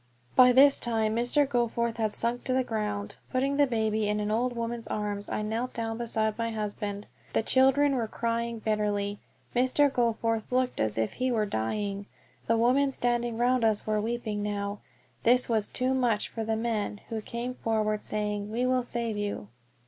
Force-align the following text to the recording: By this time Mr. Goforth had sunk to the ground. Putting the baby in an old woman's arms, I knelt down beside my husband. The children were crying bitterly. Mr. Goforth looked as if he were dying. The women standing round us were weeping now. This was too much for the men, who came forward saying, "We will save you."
By 0.35 0.51
this 0.51 0.79
time 0.79 1.15
Mr. 1.15 1.47
Goforth 1.47 1.97
had 1.97 2.15
sunk 2.15 2.43
to 2.45 2.53
the 2.53 2.63
ground. 2.63 3.17
Putting 3.31 3.57
the 3.57 3.67
baby 3.67 4.07
in 4.09 4.19
an 4.19 4.31
old 4.31 4.53
woman's 4.55 4.87
arms, 4.87 5.29
I 5.29 5.43
knelt 5.43 5.73
down 5.75 5.99
beside 5.99 6.39
my 6.39 6.49
husband. 6.49 7.05
The 7.33 7.43
children 7.43 7.93
were 7.95 8.07
crying 8.07 8.57
bitterly. 8.57 9.19
Mr. 9.55 9.93
Goforth 9.93 10.51
looked 10.51 10.79
as 10.79 10.97
if 10.97 11.13
he 11.13 11.31
were 11.31 11.45
dying. 11.45 12.07
The 12.47 12.57
women 12.57 12.89
standing 12.89 13.37
round 13.37 13.63
us 13.63 13.85
were 13.85 14.01
weeping 14.01 14.41
now. 14.41 14.79
This 15.21 15.47
was 15.47 15.67
too 15.67 15.93
much 15.93 16.29
for 16.29 16.43
the 16.43 16.55
men, 16.55 17.01
who 17.09 17.21
came 17.21 17.53
forward 17.53 18.01
saying, 18.01 18.49
"We 18.51 18.65
will 18.65 18.81
save 18.81 19.17
you." 19.17 19.49